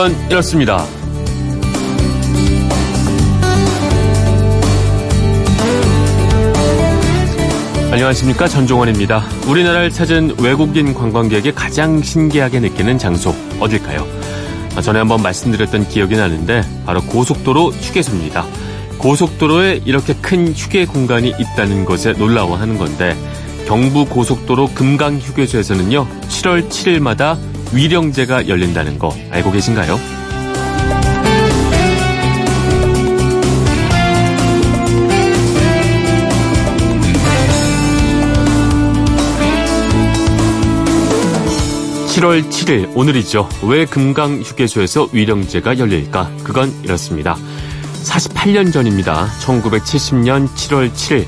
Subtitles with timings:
[0.00, 0.82] 그건 이렇습니다.
[7.92, 9.22] 안녕하십니까 전종원입니다.
[9.46, 14.06] 우리나라를 찾은 외국인 관광객이 가장 신기하게 느끼는 장소 어딜까요?
[14.74, 18.46] 아, 전에 한번 말씀드렸던 기억이 나는데 바로 고속도로 휴게소입니다.
[18.96, 23.14] 고속도로에 이렇게 큰 휴게 공간이 있다는 것에 놀라워하는 건데
[23.66, 30.20] 경부 고속도로 금강 휴게소에서는요 7월 7일마다 위령제가 열린다는 거 알고 계신가요?
[42.20, 43.48] 7월 7일 오늘이죠.
[43.62, 46.30] 왜 금강 휴게소에서 위령제가 열릴까?
[46.44, 47.34] 그건 이렇습니다.
[48.04, 49.26] 48년 전입니다.
[49.40, 51.26] 1970년 7월 7일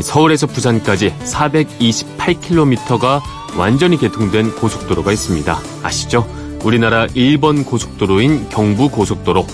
[0.00, 3.20] 서울에서 부산까지 428km가
[3.56, 5.58] 완전히 개통된 고속도로가 있습니다.
[5.82, 6.26] 아시죠?
[6.64, 9.46] 우리나라 1번 고속도로인 경부 고속도로.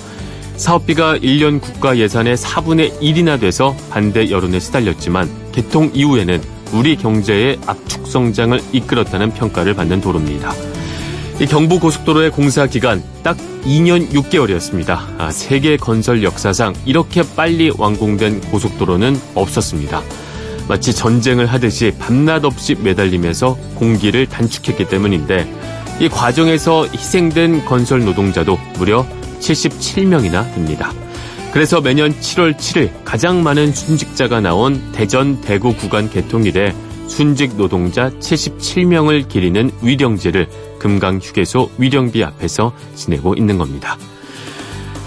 [0.56, 6.42] 사업비가 1년 국가 예산의 4분의 1이나 돼서 반대 여론에 시달렸지만 개통 이후에는
[6.72, 10.52] 우리 경제의 압축 성장을 이끌었다는 평가를 받는 도로입니다.
[11.40, 14.98] 이 경부 고속도로의 공사 기간 딱 2년 6개월이었습니다.
[15.18, 20.02] 아, 세계 건설 역사상 이렇게 빨리 완공된 고속도로는 없었습니다.
[20.68, 25.50] 마치 전쟁을 하듯이 밤낮 없이 매달리면서 공기를 단축했기 때문인데
[26.00, 29.06] 이 과정에서 희생된 건설 노동자도 무려
[29.40, 30.92] 77명이나 됩니다.
[31.52, 36.74] 그래서 매년 7월 7일 가장 많은 순직자가 나온 대전 대구 구간 개통 일에
[37.08, 43.96] 순직 노동자 77명을 기리는 위령제를 금강휴게소 위령비 앞에서 지내고 있는 겁니다.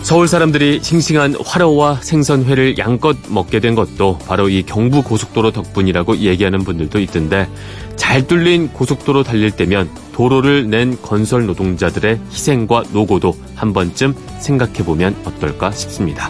[0.03, 6.63] 서울 사람들이 싱싱한 화로와 생선회를 양껏 먹게 된 것도 바로 이 경부 고속도로 덕분이라고 얘기하는
[6.63, 7.47] 분들도 있던데
[7.95, 15.15] 잘 뚫린 고속도로 달릴 때면 도로를 낸 건설 노동자들의 희생과 노고도 한 번쯤 생각해 보면
[15.23, 16.29] 어떨까 싶습니다.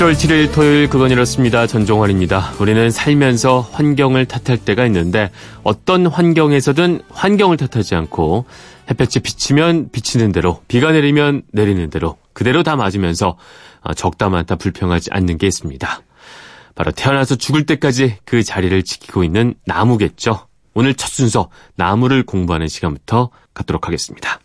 [0.00, 1.66] 7월 7일 토요일 그건 이렇습니다.
[1.66, 2.54] 전종환입니다.
[2.58, 5.30] 우리는 살면서 환경을 탓할 때가 있는데
[5.62, 8.46] 어떤 환경에서든 환경을 탓하지 않고
[8.90, 13.36] 햇볕이 비치면 비치는 대로 비가 내리면 내리는 대로 그대로 다 맞으면서
[13.82, 16.02] 아, 적다 많다 불평하지 않는 게 있습니다.
[16.74, 20.46] 바로 태어나서 죽을 때까지 그 자리를 지키고 있는 나무겠죠.
[20.72, 24.40] 오늘 첫 순서 나무를 공부하는 시간부터 갖도록 하겠습니다.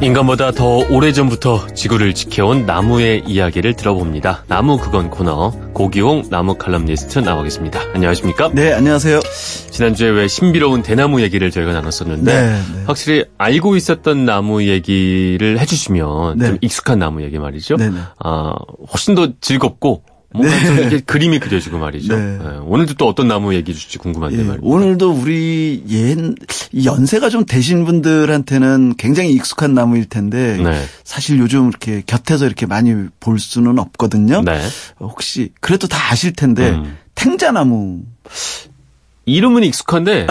[0.00, 4.44] 인간보다 더 오래전부터 지구를 지켜온 나무의 이야기를 들어봅니다.
[4.46, 7.80] 나무 그건 코너 고기홍 나무 칼럼니스트 나오겠습니다.
[7.94, 8.50] 안녕하십니까?
[8.54, 9.18] 네, 안녕하세요.
[9.72, 12.84] 지난주에 왜 신비로운 대나무 얘기를 저희가 나눴었는데 네, 네.
[12.86, 16.46] 확실히 알고 있었던 나무 얘기를 해주시면 네.
[16.46, 17.76] 좀 익숙한 나무 얘기 말이죠.
[17.76, 17.98] 네, 네.
[18.20, 18.54] 아,
[18.92, 20.66] 훨씬 더 즐겁고 뭔가 네.
[20.66, 22.16] 좀 이렇게 그림이 그려지고 말이죠.
[22.16, 22.38] 네.
[22.38, 22.44] 네.
[22.62, 24.66] 오늘도 또 어떤 나무 얘기 주실지 궁금한데 예, 말이죠.
[24.66, 26.18] 오늘도 우리 옛
[26.84, 30.84] 연세가 좀 되신 분들한테는 굉장히 익숙한 나무일 텐데 네.
[31.02, 34.42] 사실 요즘 이렇게 곁에서 이렇게 많이 볼 수는 없거든요.
[34.42, 34.60] 네.
[35.00, 36.98] 혹시 그래도 다 아실 텐데 음.
[37.14, 38.02] 탱자나무
[39.28, 40.26] 이름은 익숙한데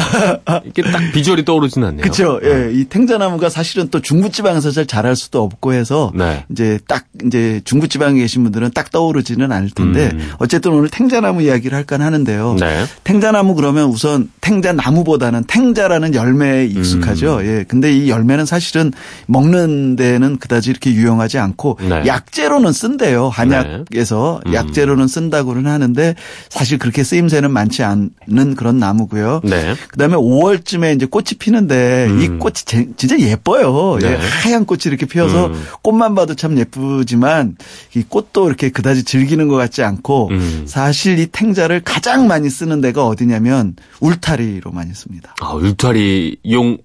[0.66, 2.02] 이게 딱 비주얼이 떠오르진 않네요.
[2.02, 2.40] 그렇죠.
[2.42, 2.50] 네.
[2.50, 6.46] 예, 이 탱자나무가 사실은 또 중부지방에서 잘 자랄 수도 없고 해서 네.
[6.52, 10.32] 이제 딱 이제 중부지방에 계신 분들은 딱 떠오르지는 않을 텐데 음.
[10.40, 12.58] 어쨌든 오늘 탱자나무 이야기를 할까 하는데요.
[12.60, 12.86] 네.
[13.04, 17.38] 탱자나무 그러면 우선 탱자나무보다는 탱자라는 열매에 익숙하죠.
[17.38, 17.46] 음.
[17.46, 17.66] 예.
[17.68, 18.92] 근데 이 열매는 사실은
[19.26, 22.04] 먹는 데는 그다지 이렇게 유용하지 않고 네.
[22.06, 23.30] 약재로는 쓴대요.
[23.30, 24.52] 한약에서 네.
[24.52, 24.54] 음.
[24.54, 26.16] 약재로는 쓴다고는 하는데
[26.50, 29.42] 사실 그렇게 쓰임새는 많지 않는 그런 나무고요.
[29.44, 29.76] 네.
[29.90, 32.22] 그다음에 5월쯤에 이제 꽃이 피는데 음.
[32.22, 33.98] 이 꽃이 진짜 예뻐요.
[34.00, 34.12] 네.
[34.12, 35.64] 예, 하얀 꽃이 이렇게 피어서 음.
[35.82, 37.58] 꽃만 봐도 참 예쁘지만
[37.96, 40.64] 이 꽃도 이렇게 그다지 즐기는 것 같지 않고 음.
[40.66, 45.36] 사실 이 탱자를 가장 많이 쓰는 데가 어디냐면 울타리로 많이 씁니다.
[45.42, 46.78] 아, 울타리 용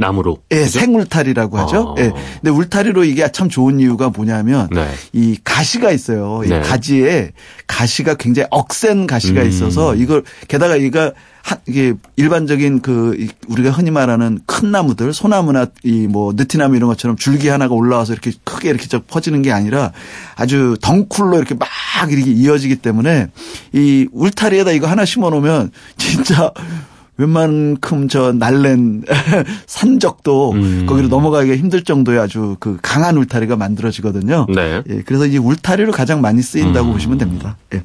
[0.00, 0.38] 나무로.
[0.50, 0.78] 예, 그죠?
[0.80, 1.94] 생울타리라고 하죠.
[1.96, 2.00] 아.
[2.02, 2.10] 예.
[2.10, 4.88] 근데 울타리로 이게 참 좋은 이유가 뭐냐면 네.
[5.12, 6.42] 이 가시가 있어요.
[6.44, 6.60] 이 네.
[6.60, 7.30] 가지에
[7.66, 9.48] 가시가 굉장히 억센 가시가 음.
[9.48, 11.12] 있어서 이걸 게다가 이가
[11.66, 17.48] 이게 일반적인 그 우리가 흔히 말하는 큰 나무들 소나무나 이 뭐 느티나무 이런 것처럼 줄기
[17.48, 19.92] 하나가 올라와서 이렇게 크게 이렇게 쫙 퍼지는 게 아니라
[20.34, 21.68] 아주 덩쿨로 이렇게 막
[22.10, 23.28] 이렇게 이어지기 때문에
[23.72, 26.52] 이 울타리에다 이거 하나 심어 놓으면 진짜
[27.20, 29.04] 웬만큼 저 날랜
[29.66, 30.86] 산적도 음.
[30.86, 34.46] 거기로 넘어가기가 힘들 정도의 아주 그 강한 울타리가 만들어지거든요.
[34.54, 34.82] 네.
[34.88, 36.92] 예, 그래서 이 울타리로 가장 많이 쓰인다고 음.
[36.94, 37.56] 보시면 됩니다.
[37.74, 37.82] 예.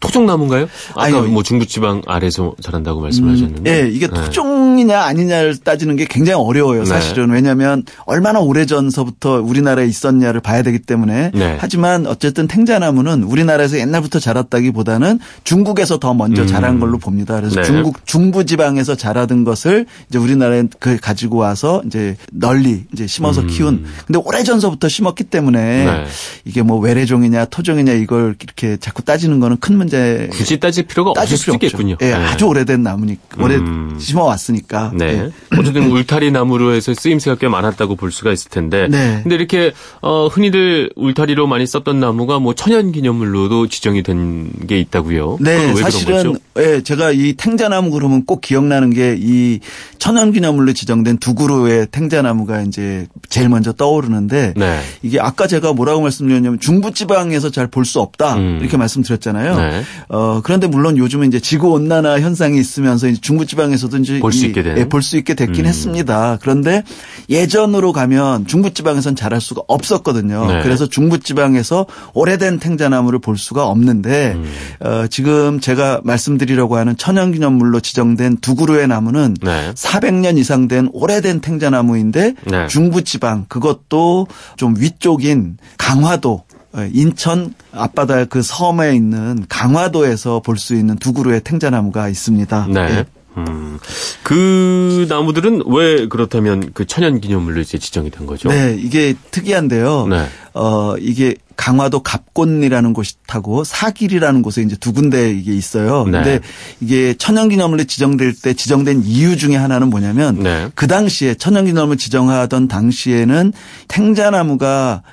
[0.00, 0.66] 토종나무인가요?
[0.94, 3.60] 아까 아니, 뭐 중부지방 아래서 자란다고 말씀하셨는데.
[3.60, 4.14] 음, 예, 이게 네.
[4.14, 6.84] 토종이냐 아니냐를 따지는 게 굉장히 어려워요.
[6.84, 6.86] 네.
[6.86, 7.34] 사실은 네.
[7.34, 11.32] 왜냐하면 얼마나 오래 전서부터 우리나라에 있었냐를 봐야 되기 때문에.
[11.34, 11.56] 네.
[11.60, 16.46] 하지만 어쨌든 탱자나무는 우리나라에서 옛날부터 자랐다기보다는 중국에서 더 먼저 음.
[16.46, 17.36] 자란 걸로 봅니다.
[17.36, 17.62] 그래서 네.
[17.62, 23.48] 중국 중부지방에서 자라던 것을 이제 우리나라에 그 가지고 와서 이제 널리 이제 심어서 음.
[23.48, 23.84] 키운.
[24.06, 26.04] 근데 오래 전서부터 심었기 때문에 네.
[26.46, 29.89] 이게 뭐 외래종이냐 토종이냐 이걸 이렇게 자꾸 따지는 거는 큰 문제.
[30.30, 31.96] 굳이 따질 필요가 따질 없을 필요 있겠군요.
[32.00, 32.14] 예, 네.
[32.14, 33.96] 아주 오래된 나무니까 오래 음.
[33.98, 34.92] 심어 왔으니까.
[34.94, 35.12] 네.
[35.12, 35.30] 네.
[35.58, 38.88] 어쨌든 울타리 나무로 해서 쓰임새가 꽤 많았다고 볼 수가 있을 텐데.
[38.88, 39.20] 네.
[39.22, 44.20] 근데 이렇게 어, 흔히들 울타리로 많이 썼던 나무가 뭐 천연 기념물로도 지정이 된
[44.66, 45.38] 게 있다고요.
[45.40, 49.60] 네, 사실은 예, 제가 이 탱자나무 그러면 꼭 기억나는 게 이
[49.98, 54.80] 천연 기념물로 지정된 두 그루의 탱자나무가 이제 제일 먼저 떠오르는데 네.
[55.02, 58.58] 이게 아까 제가 뭐라고 말씀드렸냐면 중부지방에서 잘 볼 수 없다 음.
[58.60, 59.56] 이렇게 말씀드렸잖아요.
[59.56, 59.79] 네.
[60.08, 64.62] 어, 그런데 물론 요즘은 이제 지구 온난화 현상이 있으면서 이제 중부 지방에서도 이제 볼수 있게
[64.76, 65.68] 예, 볼수 있게 됐긴 음.
[65.68, 66.38] 했습니다.
[66.40, 66.82] 그런데
[67.28, 70.46] 예전으로 가면 중부 지방에선 자랄 수가 없었거든요.
[70.46, 70.62] 네.
[70.62, 74.52] 그래서 중부 지방에서 오래된 탱자나무를 볼 수가 없는데 음.
[74.80, 79.72] 어, 지금 제가 말씀드리려고 하는 천연기념물로 지정된 두 그루의 나무는 네.
[79.74, 82.66] 400년 이상 된 오래된 탱자나무인데 네.
[82.68, 86.49] 중부 지방 그것도 좀 위쪽인 강화도 어,
[86.92, 92.66] 인천 앞바다 그 섬에 있는 강화도에서 볼 수 있는 두 그루의 탱자나무가 있습니다.
[92.70, 92.86] 네.
[92.88, 93.04] 네.
[93.36, 93.78] 음,
[94.24, 98.48] 그 나무들은 왜 그렇다면 그 천연 기념물로 이제 지정이 된 거죠?
[98.48, 100.08] 네, 이게 특이한데요.
[100.08, 100.26] 네.
[100.52, 106.04] 어, 이게 강화도 갑곤이라는 곳이타고 사길이라는 곳에 이제 두 군데 이게 있어요.
[106.04, 106.10] 네.
[106.10, 106.40] 근데
[106.80, 110.68] 이게 천연기념물로 지정될 때 지정된 이유 중에 하나는 뭐냐면 네.
[110.74, 113.52] 그 당시에 천연기념물 지정하던 당시에는
[113.88, 115.10] 탱자나무가 어,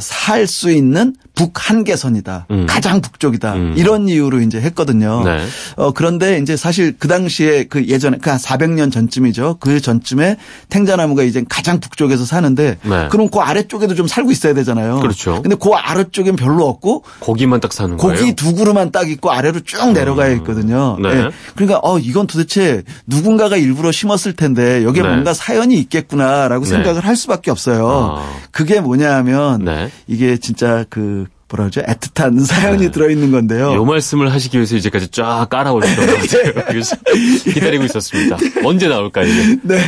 [0.00, 2.46] 살 수 있는 북 한계선이다.
[2.50, 2.66] 음.
[2.66, 3.54] 가장 북쪽이다.
[3.54, 3.74] 음.
[3.76, 5.22] 이런 이유로 이제 했거든요.
[5.24, 5.44] 네.
[5.76, 9.58] 어, 그런데 이제 사실 그 당시에 그 예전에 그 한 400년 전쯤이죠.
[9.60, 10.36] 그 전쯤에
[10.68, 13.08] 탱자나무가 이제 가장 북쪽에서 사는데 네.
[13.10, 15.00] 그럼 그 아래쪽에도 좀 살고 있어야 되잖아요.
[15.00, 15.42] 그렇죠.
[15.42, 18.20] 근데 그 아래쪽엔 별로 없고 고기만 딱 사는 고기 거예요.
[18.20, 20.36] 고기 두 그루만 딱 있고 아래로 쭉 내려가야 음.
[20.38, 20.96] 있거든요.
[21.00, 21.14] 네.
[21.14, 21.30] 네.
[21.54, 25.08] 그러니까 어 이건 도대체 누군가가 일부러 심었을 텐데 여기에 네.
[25.08, 26.70] 뭔가 사연이 있겠구나라고 네.
[26.70, 28.16] 생각을 할 수밖에 없어요.
[28.18, 28.32] 아.
[28.50, 29.90] 그게 뭐냐 하면 네.
[30.06, 31.82] 이게 진짜 그 뭐라 그러죠?
[31.82, 32.90] 애틋한 사연이 네.
[32.90, 33.72] 들어있는 건데요.
[33.74, 36.64] 요 말씀을 하시기 위해서 이제까지 쫙 깔아오셨던 것 같아요.
[36.66, 36.96] 그래서
[37.44, 38.36] 기다리고 있었습니다.
[38.64, 39.26] 언제 나올까요?
[39.26, 39.58] 이게?
[39.62, 39.78] 네.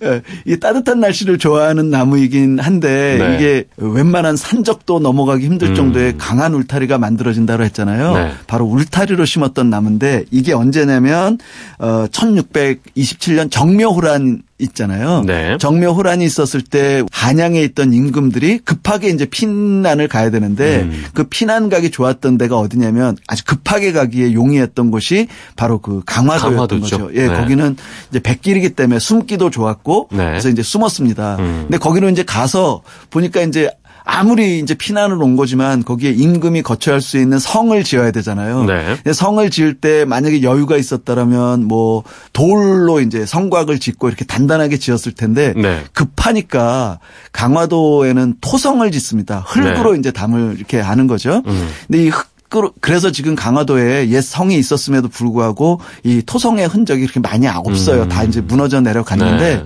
[0.00, 0.22] 네.
[0.44, 3.34] 이 따뜻한 날씨를 좋아하는 나무이긴 한데 네.
[3.34, 5.74] 이게 웬만한 산적도 넘어가기 힘들 음.
[5.74, 8.14] 정도의 강한 울타리가 만들어진다고 했잖아요.
[8.14, 8.30] 네.
[8.46, 11.38] 바로 울타리로 심었던 나무인데 이게 언제냐면
[11.78, 15.22] 어 1627년 정묘호란 있잖아요.
[15.26, 15.58] 네.
[15.58, 21.04] 정묘 호란이 있었을 때 한양에 있던 임금들이 급하게 이제 피난을 가야 되는데 음.
[21.12, 26.98] 그 피난 가기 좋았던 데가 어디냐면 아주 급하게 가기에 용이했던 곳이 바로 그 강화도였던 강화도죠.
[26.98, 27.10] 거죠.
[27.14, 27.36] 예, 네.
[27.36, 27.76] 거기는
[28.10, 30.24] 이제 백길이기 때문에 숨기도 좋았고 네.
[30.24, 31.36] 그래서 이제 숨었습니다.
[31.38, 31.64] 음.
[31.64, 33.70] 근데 거기로 이제 가서 보니까 이제
[34.08, 38.64] 아무리 이제 피난을 온 거지만 거기에 임금이 거처할 수 있는 성을 지어야 되잖아요.
[38.64, 39.12] 네.
[39.12, 45.52] 성을 지을 때 만약에 여유가 있었다라면 뭐 돌로 이제 성곽을 짓고 이렇게 단단하게 지었을 텐데
[45.56, 45.82] 네.
[45.92, 47.00] 급하니까
[47.32, 49.40] 강화도에는 토성을 짓습니다.
[49.46, 49.98] 흙으로 네.
[49.98, 51.42] 이제 담을 이렇게 하는 거죠.
[51.46, 51.68] 음.
[51.88, 52.35] 근데 이 흙
[52.80, 58.02] 그래서 지금 강화도에 옛 성이 있었음에도 불구하고 이 토성의 흔적이 그렇게 많이 없어요.
[58.02, 58.08] 음.
[58.08, 59.64] 다 이제 무너져 내려갔는데 네.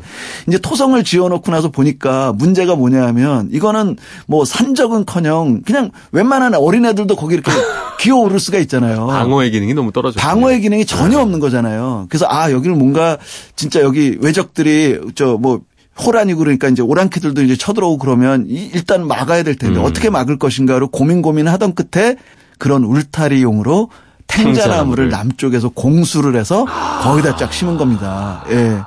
[0.49, 7.50] 이제 토성을 지어놓고 나서 보니까 문제가 뭐냐하면 이거는 뭐 산적은커녕 그냥 웬만한 어린애들도 거기 이렇게
[8.00, 9.06] 기어오를 수가 있잖아요.
[9.06, 10.18] 방어의 기능이 너무 떨어져.
[10.20, 11.23] 방어의 기능이 전혀 네.
[11.23, 12.06] 없는 거잖아요.
[12.09, 13.18] 그래서 아 여기는 뭔가
[13.56, 15.61] 진짜 여기 외적들이 저뭐
[15.99, 19.85] 호란이 그러니까 이제 오랑캐들도 이제 쳐들어오고 그러면 일단 막아야 될 텐데 음.
[19.85, 22.16] 어떻게 막을 것인가를 고민 고민하던 끝에
[22.60, 23.90] 그런 울타리용으로
[24.28, 26.64] 탱자나무를 남쪽에서 공수를 해서
[27.02, 28.44] 거기다 쫙 심은 겁니다.
[28.50, 28.78] 예.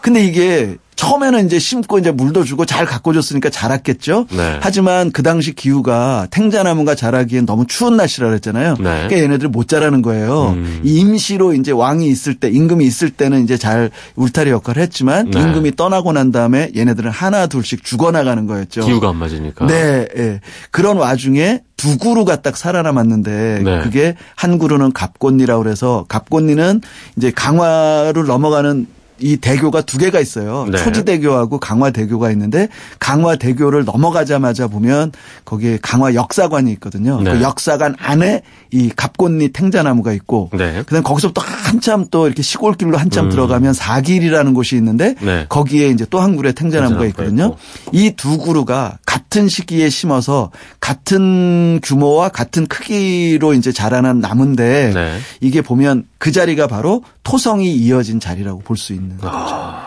[0.00, 4.26] 근데 이게 처음에는 이제 심고 이제 물도 주고 잘 가꿔 줬으니까 자랐겠죠.
[4.32, 4.58] 네.
[4.60, 8.74] 하지만 그 당시 기후가 탱자나무가 자라기엔 너무 추운 날씨라 그랬잖아요.
[8.78, 8.82] 네.
[8.82, 10.54] 그러니까 얘네들이 못 자라는 거예요.
[10.56, 10.80] 음.
[10.82, 15.40] 임시로 이제 왕이 있을 때 임금이 있을 때는 이제 잘 울타리 역할을 했지만 네.
[15.40, 18.80] 임금이 떠나고 난 다음에 얘네들은 하나 둘씩 죽어나가는 거였죠.
[18.84, 19.68] 기후가 안 맞으니까.
[19.68, 20.08] 네.
[20.12, 20.40] 네.
[20.72, 23.80] 그런 와중에 두 그루가 딱 살아남았는데 네.
[23.82, 26.80] 그게 한 그루는 갑곤니라고 그래서 갑곤니는
[27.16, 30.66] 이제 강화를 넘어가는 이 대교가 두 개가 있어요.
[30.70, 30.78] 네.
[30.78, 35.12] 초지대교하고 강화대교가 있는데 강화대교를 넘어가자마자 보면
[35.44, 37.20] 거기에 강화 역사관이 있거든요.
[37.22, 37.32] 네.
[37.32, 40.82] 그 역사관 안에 이 갑곤리 탱자나무가 있고 네.
[40.86, 43.30] 그다음 거기서부터 한참 또 이렇게 시골길로 한참 음.
[43.30, 45.46] 들어가면 사길이라는 곳이 있는데 네.
[45.48, 47.56] 거기에 이제 또 한 그루의 탱자나무가 있거든요.
[47.92, 55.18] 이 두 그루가 같은 시기에 심어서 같은 규모와 같은 크기로 이제 자라난 나무인데 네.
[55.40, 59.30] 이게 보면 그 자리가 바로 토성이 이어진 자리라고 볼 수 있는 거죠.
[59.32, 59.86] 아.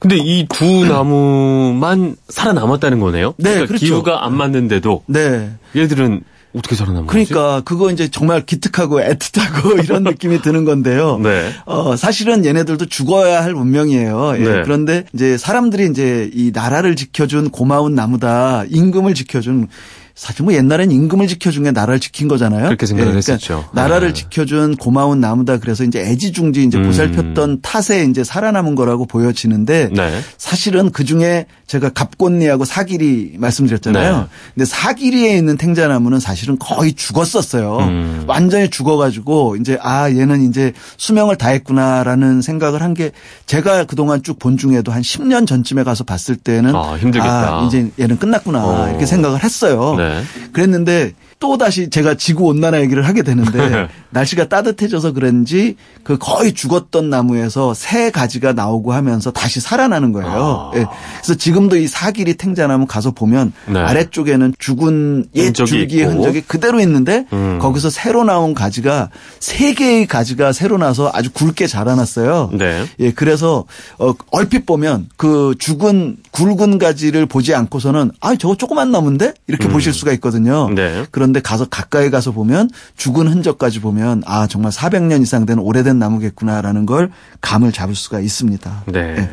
[0.00, 3.34] 근데 이 두 나무만 살아남았다는 거네요?
[3.36, 3.84] 네, 그러니까 그렇죠.
[3.86, 5.50] 기후가 안 맞는데도 네.
[5.76, 6.22] 얘들은
[6.54, 7.64] 어떻게 살아남은 그러니까 거지?
[7.64, 11.18] 그거 이제 정말 기특하고 애틋하고 이런 느낌이 드는 건데요.
[11.22, 11.50] 네.
[11.64, 14.34] 어, 사실은 얘네들도 죽어야 할 운명이에요.
[14.36, 14.38] 예.
[14.40, 14.62] 네.
[14.62, 18.64] 그런데 이제 사람들이 이제 이 나라를 지켜준 고마운 나무다.
[18.68, 19.68] 임금을 지켜준
[20.14, 22.66] 사실 뭐 옛날엔 임금을 지켜준 게 나라를 지킨 거잖아요.
[22.66, 23.64] 그렇게 생각을 네, 그러니까 했었죠.
[23.72, 24.14] 나라를 네.
[24.14, 25.58] 지켜준 고마운 나무다.
[25.58, 26.84] 그래서 이제 애지중지 이제 음.
[26.84, 30.20] 보살폈던 탓에 이제 살아남은 거라고 보여지는데 네.
[30.38, 34.16] 사실은 그 중에 제가 갑곤리하고 사기리 말씀드렸잖아요.
[34.18, 34.24] 네.
[34.54, 37.78] 근데 사기리에 있는 탱자나무는 사실은 거의 죽었었어요.
[37.78, 38.24] 음.
[38.26, 43.10] 완전히 죽어가지고 이제 아 얘는 이제 수명을 다했구나라는 생각을 한 게
[43.46, 47.60] 제가 그동안 쭉 본 중에도 한 10년 전쯤에 가서 봤을 때는 아, 힘들겠다.
[47.60, 48.88] 아, 이제 얘는 끝났구나 어.
[48.90, 49.94] 이렇게 생각을 했어요.
[50.02, 50.24] 네.
[50.52, 57.10] 그랬는데 또 다시 제가 지구 온난화 얘기를 하게 되는데 날씨가 따뜻해져서 그런지 그 거의 죽었던
[57.10, 60.30] 나무에서 새 가지가 나오고 하면서 다시 살아나는 거예요.
[60.30, 60.70] 아.
[60.72, 60.84] 네.
[61.16, 63.80] 그래서 지금도 이 사길이 탱자나무 가서 보면 네.
[63.80, 67.58] 아래쪽에는 죽은 옛 줄기의 흔적이 그대로 있는데 음.
[67.60, 72.50] 거기서 새로 나온 가지가 세 개의 가지가 새로 나서 아주 굵게 자라났어요.
[72.52, 72.84] 네.
[73.00, 73.64] 예, 그래서
[73.98, 79.72] 어, 얼핏 보면 그 죽은 굵은 가지를 보지 않고서는 아 저거 조그만 나무인데 이렇게 음.
[79.72, 80.70] 보실 수가 있거든요.
[80.72, 81.04] 네.
[81.10, 85.98] 그런 그런데 가서 가까이 가서 보면 죽은 흔적까지 보면 아 정말 400년 이상 된 오래된
[85.98, 87.10] 나무겠구나라는 걸
[87.40, 88.84] 감을 잡을 수가 있습니다.
[88.86, 89.14] 네.
[89.14, 89.30] 네.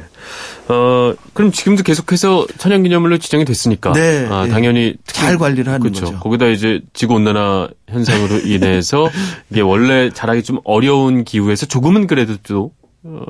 [0.70, 4.50] 어 그럼 지금도 계속해서 천연기념물로 지정이 됐으니까 네, 아, 네.
[4.50, 6.06] 당연히 잘 관리를 하는 그렇죠.
[6.06, 6.20] 거죠.
[6.20, 9.10] 거기다 이제 지구 온난화 현상으로 인해서
[9.50, 12.79] 이게 원래 자라기 좀 어려운 기후에서 조금은 그래도 또 어,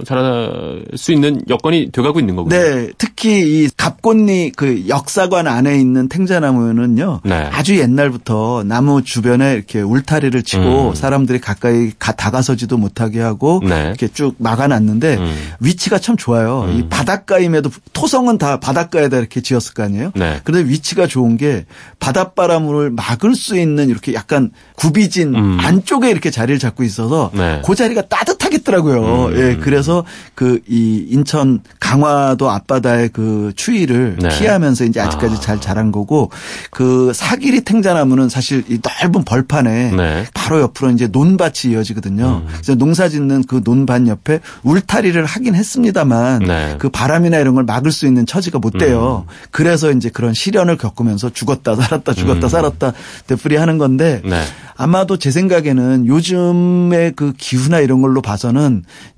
[0.04, 2.58] 자랄 수 있는 여건이 돼가고 있는 거군요.
[2.58, 7.36] 네, 특히 이 갑곤리 그 역사관 안에 있는 탱자나무는요, 네.
[7.52, 10.96] 아주 옛날부터 나무 주변에 이렇게 울타리를 치고 음.
[10.96, 13.84] 사람들이 가까이 가, 다가서지도 못하게 하고 네.
[13.90, 15.36] 이렇게 쭉 막아놨는데 음.
[15.60, 16.64] 위치가 참 좋아요.
[16.64, 16.80] 음.
[16.80, 20.12] 이 바닷가임에도 토성은 다 바닷가에다 이렇게 지었을 거 아니에요.
[20.16, 20.42] 네.
[20.44, 21.66] 그런데 위치가 좋은 게
[22.00, 25.58] 바닷바람을 막을 수 있는 이렇게 약간 굽이진 음.
[25.60, 27.62] 안쪽에 이렇게 자리를 잡고 있어서 네.
[27.64, 29.26] 그 자리가 따뜻하 겠더라고요.
[29.28, 29.38] 음.
[29.38, 29.58] 예.
[29.58, 30.04] 그래서
[30.36, 34.30] 그 이 인천 강화도 앞바다의 그 추위를 네.
[34.30, 35.40] 피하면서 이제 아직까지 아.
[35.40, 36.30] 잘 자란 거고
[36.70, 40.26] 그 사기리 탱자나무는 사실 이 넓은 벌판에 네.
[40.34, 42.44] 바로 옆으로 이제 논밭이 이어지거든요.
[42.46, 42.48] 음.
[42.52, 46.76] 그래서 농사 짓는 그 논밭 옆에 울타리를 하긴 했습니다만 네.
[46.78, 49.26] 그 바람이나 이런 걸 막을 수 있는 처지가 못 돼요.
[49.28, 49.34] 음.
[49.50, 52.50] 그래서 이제 그런 시련을 겪으면서 죽었다 살았다 죽었다 음.
[52.50, 52.94] 살았다
[53.26, 54.44] 되풀이 하는 건데 네.
[54.82, 58.59] 아마도 제 생각에는 요즘의 그 기후나 이런 걸로 봐서는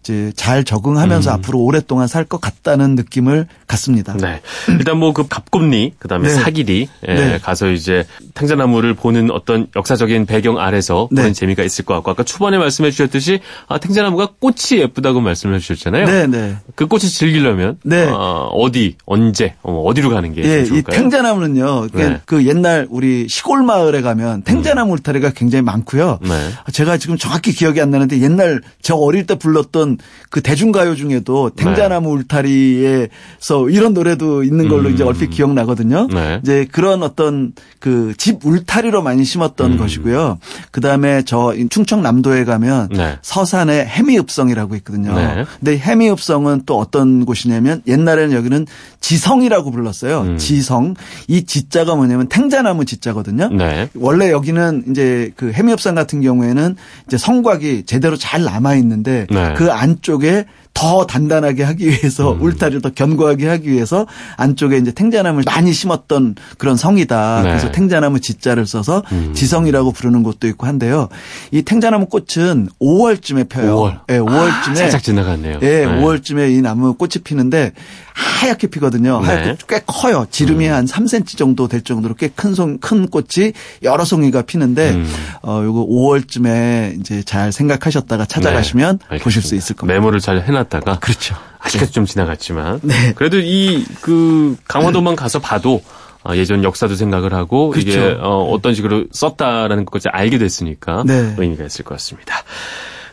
[0.02, 1.34] 이제 잘 적응하면서 음.
[1.36, 4.16] 앞으로 오랫동안 살 것 같다는 느낌을 갖습니다.
[4.18, 4.42] 네.
[4.70, 6.34] 일단 뭐 그 갑곰리 그다음에 네.
[6.36, 7.38] 사기리 예, 네.
[7.40, 11.22] 가서 이제 탱자나무를 보는 어떤 역사적인 배경 아래서 네.
[11.24, 16.06] 보는 재미가 있을 것 같고 아까 초반에 말씀해 주셨듯이 아, 탱자나무가 꽃이 예쁘다고 말씀해 주셨잖아요.
[16.06, 16.56] 네, 네.
[16.76, 18.08] 그 꽃이 즐기려면 네.
[18.08, 20.96] 어, 어디 언제 어, 어디로 가는 게 네, 좋을까요?
[20.96, 21.88] 이 탱자나무는요.
[21.94, 22.22] 네.
[22.26, 26.20] 그 옛날 우리 시골 마을에 가면 탱자나무 울타리가 굉장히 많고요.
[26.22, 26.50] 네.
[26.72, 29.98] 제가 지금 정확히 기억이 안 나는데 옛날 저 어릴 때 불렀던
[30.30, 32.24] 그 대중가요 중에도 탱자나무 네.
[32.24, 34.94] 울타리에서 이런 노래도 있는 걸로 음.
[34.94, 36.08] 이제 얼핏 기억나거든요.
[36.08, 36.40] 네.
[36.44, 39.78] 이제 그런 어떤 그 집 울타리로 많이 심었던 음.
[39.78, 40.38] 것이고요.
[40.70, 43.18] 그 다음에 저 충청남도에 가면 네.
[43.24, 45.16] 서산에 해미읍성이라고 있거든요.
[45.16, 45.46] 네.
[45.60, 48.68] 근데 해미읍성은 또 어떤 곳이냐면 옛날에는 여기는
[49.00, 50.22] 지성이라고 불렀어요.
[50.22, 50.38] 음.
[50.38, 50.94] 지성.
[51.28, 53.50] 이 지자가 뭐냐면 탱자나무 지자거든요.
[53.50, 53.90] 네.
[53.96, 56.76] 원래 여기는 이제 그 해미읍성 같은 경우에는
[57.08, 59.54] 이제 성곽이 제대로 잘 남아 있는데 네.
[59.56, 62.42] 그 안쪽에 더 단단하게 하기 위해서 음.
[62.42, 67.42] 울타리를 더 견고하게 하기 위해서 안쪽에 이제 탱자나무를 많이 심었던 그런 성이다.
[67.44, 67.50] 네.
[67.50, 69.34] 그래서 탱자나무 지자를 써서 음.
[69.36, 71.10] 지성이라고 부르는 곳도 있고 한데요.
[71.52, 73.76] 이 탱자나무 꽃은 5월쯤에 펴요.
[73.76, 74.00] 5월.
[74.08, 75.60] 네, 5월쯤에 아, 살짝 지나갔네요.
[75.60, 77.74] 네, 네, 5월쯤에 이 나무 꽃이 피는데
[78.14, 79.22] 하얗게 피거든요.
[79.22, 79.28] 네.
[79.28, 80.26] 하얗게 꽤 커요.
[80.30, 80.74] 지름이 음.
[80.74, 85.08] 한 3cm 정도 될 정도로 꽤큰 송, 큰 꽃이 여러 송이가 피는데 음.
[85.44, 89.18] 어 요거 5월쯤에 이제 잘 생각하셨다가 찾아가시면 네.
[89.20, 90.00] 보실 수 있을 겁니다.
[90.00, 91.36] 메모를 잘 해놨 해놨다가 그렇죠.
[91.60, 91.94] 아직까지 네.
[91.94, 93.14] 좀 지나갔지만 네.
[93.16, 95.82] 그래도 이 그 강화도만 가서 봐도
[96.24, 97.90] 아, 예전 역사도 생각을 하고 그렇죠.
[97.90, 101.36] 이게 어, 어떤 식으로 썼다라는 것까지 알게 됐으니까 네.
[101.38, 102.36] 의미가 있을 것 같습니다.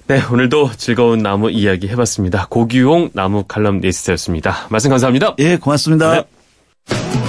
[0.06, 2.46] 네, 오늘도 즐거운 나무 이야기 해봤습니다.
[2.48, 4.66] 고규용 나무 칼럼니스트였습니다.
[4.70, 5.34] 말씀 감사합니다.
[5.38, 6.24] 예, 고맙습니다.
[6.86, 7.27] 네.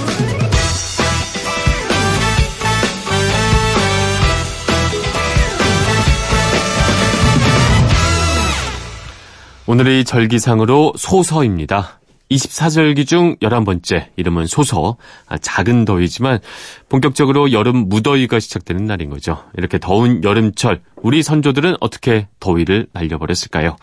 [9.70, 12.00] 오늘의 절기상으로 소서입니다.
[12.28, 14.96] 24절기 중 11번째, 이름은 소서.
[15.28, 16.40] 아, 작은 더위지만
[16.88, 19.44] 본격적으로 여름 무더위가 시작되는 날인 거죠.
[19.56, 23.76] 이렇게 더운 여름철, 우리 선조들은 어떻게 더위를 날려버렸을까요?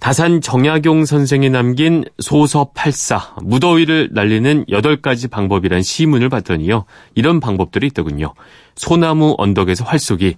[0.00, 6.84] 다산 정약용 선생이 남긴 소서 84, 무더위를 날리는 8가지 방법이란 시문을 봤더니요.
[7.14, 8.34] 이런 방법들이 있더군요.
[8.74, 10.34] 소나무 언덕에서 활쏘기,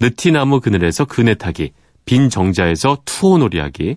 [0.00, 1.72] 느티나무 그늘에서 그네 타기,
[2.04, 3.96] 빈 정자에서 투호놀이 하기,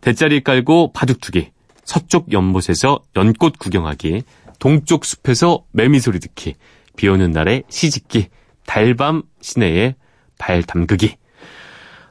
[0.00, 1.50] 대자리 깔고 바둑 두기,
[1.84, 4.22] 서쪽 연못에서 연꽃 구경하기,
[4.58, 6.54] 동쪽 숲에서 매미소리 듣기,
[6.96, 8.28] 비 오는 날에 시집기,
[8.66, 9.94] 달밤 시내에
[10.36, 11.16] 발 담그기.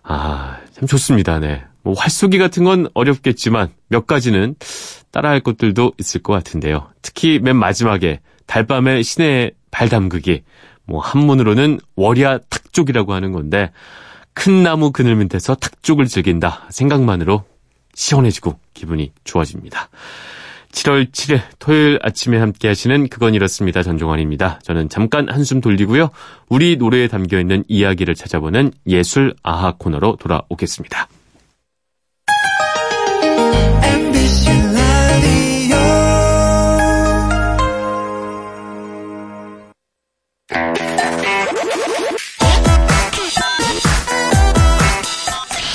[0.03, 1.39] 아, 참 좋습니다.
[1.39, 1.63] 네.
[1.83, 4.55] 뭐 활쏘기 같은 건 어렵겠지만 몇 가지는
[5.11, 6.89] 따라할 것들도 있을 것 같은데요.
[7.01, 10.43] 특히 맨 마지막에 달밤에 시내에 발 담그기.
[10.85, 13.71] 뭐 한문으로는 월야 탁족이라고 하는 건데
[14.37, 17.43] 큰 나무 그늘 밑에서 탁족을 즐긴다 생각만으로
[17.95, 19.89] 시원해지고 기분이 좋아집니다.
[20.71, 23.81] 7월 7일 토요일 아침에 함께 하시는 그건 이렇습니다.
[23.81, 24.59] 전종환입니다.
[24.61, 26.11] 저는 잠깐 한숨 돌리고요.
[26.49, 31.07] 우리 노래에 담겨 있는 이야기를 찾아보는 예술 아하 코너로 돌아오겠습니다.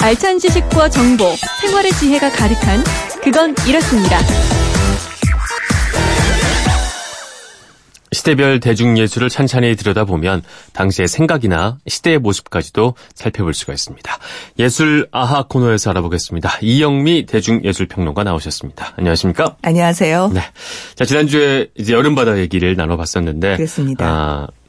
[0.03, 2.83] 알찬 지식과 정보, 생활의 지혜가 가득한
[3.23, 4.19] 그건 이렇습니다.
[8.11, 10.43] 시대별 대중예술을 찬찬히 들여다보면
[10.73, 14.19] 당시의 생각이나 시대의 모습까지도 살펴볼 수가 있습니다.
[14.59, 16.59] 예술 아하 코너에서 알아보겠습니다.
[16.63, 18.95] 이영미 대중예술평론가 나오셨습니다.
[18.97, 19.57] 안녕하십니까?
[19.63, 20.33] 안녕하세요.
[20.35, 20.41] 네.
[20.97, 23.57] 자, 지난주에 이제 여름바다 얘기를 나눠봤었는데.
[23.57, 24.05] 그렇습니다.
[24.05, 24.62] 아, 그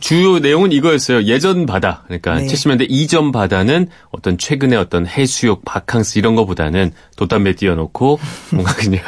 [0.00, 1.22] 주요 내용은 이거였어요.
[1.24, 2.02] 예전 바다.
[2.06, 2.46] 그러니까 네.
[2.46, 8.18] 70년대 이전 바다는 어떤 최근의 어떤 해수욕, 바캉스 이런 거보다는 돛담배 띄워놓고
[8.50, 9.00] 뭔가 그냥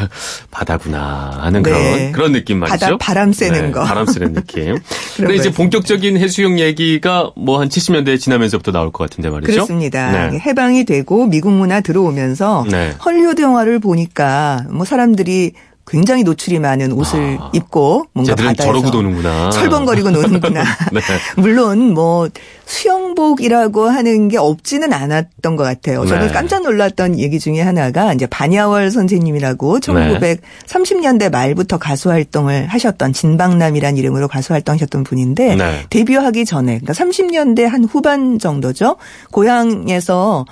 [0.50, 1.70] 바다구나 하는 네.
[1.70, 2.78] 그런 그런 느낌 말이죠.
[2.78, 3.82] 바다 바람 쐬는 네, 거.
[3.82, 4.76] 바람 쐬는 느낌.
[5.16, 9.52] 근데 이제 본격적인 해수욕 얘기가 뭐 한 70년대 지나면서부터 나올 것 같은데 말이죠.
[9.52, 10.28] 그렇습니다.
[10.30, 10.38] 네.
[10.38, 12.94] 해방이 되고 미국 문화 들어오면서 네.
[13.04, 15.52] 헐리우드 영화를 보니까 뭐 사람들이
[15.87, 19.51] 굉장히 노출이 많은 옷을 아, 입고 뭔가 바다에서 저러고 노는구나.
[19.51, 20.64] 철벙거리고 노는구나.
[20.92, 21.01] 네.
[21.37, 22.29] 물론 뭐
[22.64, 26.05] 수영복이라고 하는 게 없지는 않았던 것 같아요.
[26.05, 26.33] 저는 네.
[26.33, 34.27] 깜짝 놀랐던 얘기 중에 하나가 이제 반야월 선생님이라고 1930년대 말부터 가수 활동을 하셨던 진방남이란 이름으로
[34.27, 35.87] 가수 활동하셨던 분인데 네.
[35.88, 38.96] 데뷔하기 전에 그러니까 30년대 한 후반 정도죠.
[39.31, 40.44] 고향에서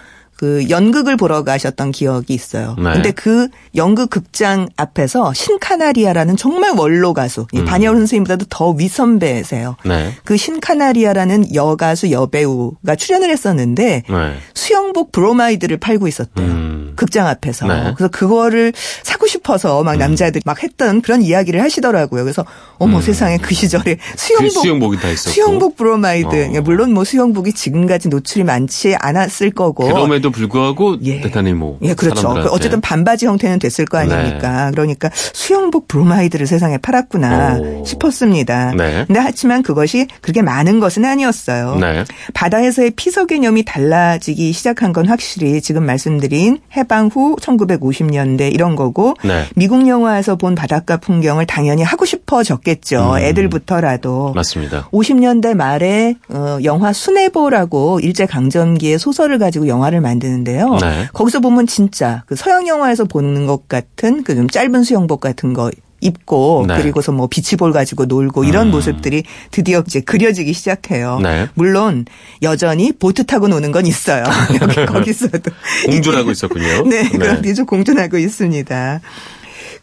[0.44, 2.76] 그 연극을 보러 가셨던 기억이 있어요.
[2.78, 2.92] 네.
[2.92, 7.64] 근데 그 연극 극장 앞에서 신카나리아라는 정말 원로 가수, 음.
[7.64, 9.76] 반야월 선생님보다도 더 윗선배세요.
[9.86, 10.12] 네.
[10.22, 14.34] 그 신카나리아라는 여가수 여배우가 출연을 했었는데 네.
[14.52, 16.46] 수영복 브로마이드를 팔고 있었대요.
[16.46, 16.92] 음.
[16.94, 17.66] 극장 앞에서.
[17.66, 17.94] 네.
[17.96, 19.98] 그래서 그거를 사고 싶어서 막 음.
[19.98, 22.22] 남자들이 막 했던 그런 이야기를 하시더라고요.
[22.22, 22.44] 그래서
[22.78, 23.02] 어머 음.
[23.02, 25.30] 세상에 그 시절에 수영복 그 수영복이 다 있었고.
[25.30, 26.56] 수영복 브로마이드.
[26.58, 26.60] 어.
[26.60, 29.86] 물론 뭐 수영복이 지금까지 노출이 많지 않았을 거고.
[29.86, 31.20] 그럼에도 불구하고 예.
[31.20, 32.20] 대단히 뭐 예, 그렇죠.
[32.20, 32.54] 사람들한테.
[32.54, 34.66] 어쨌든 반바지 형태는 됐을 거 아닙니까?
[34.66, 34.70] 네.
[34.72, 37.84] 그러니까 수영복 브로마이드를 세상에 팔았구나 오.
[37.84, 38.72] 싶었습니다.
[38.76, 39.04] 네.
[39.06, 41.76] 근데 하지만 그것이 그렇게 많은 것은 아니었어요.
[41.76, 42.04] 네.
[42.34, 49.44] 바다에서의 피서 개념이 달라지기 시작한 건 확실히 지금 말씀드린 해방 후 1950년대 이런 거고 네.
[49.54, 53.14] 미국 영화에서 본 바닷가 풍경을 당연히 하고 싶어졌겠죠.
[53.14, 53.18] 음.
[53.18, 54.32] 애들부터라도.
[54.34, 54.88] 맞습니다.
[54.92, 60.76] 50년대 말에 어, 영화 순애보라고 일제 강점기의 소설을 가지고 영화를 만 만드는데요.
[60.80, 61.08] 네.
[61.12, 65.70] 거기서 보면 진짜 그 서양 영화에서 보는 것 같은 그 좀 짧은 수영복 같은 거
[66.00, 66.76] 입고 네.
[66.76, 68.72] 그리고서 뭐 비치볼 가지고 놀고 이런 음.
[68.72, 71.20] 모습들이 드디어 이제 그려지기 시작해요.
[71.22, 71.48] 네.
[71.54, 72.04] 물론
[72.42, 74.24] 여전히 보트 타고 노는 건 있어요.
[74.60, 75.50] 여기 거기서도
[75.86, 76.82] 공존하고 있었군요.
[76.90, 77.08] 네, 네.
[77.10, 79.00] 그런데 좀 공존하고 있습니다.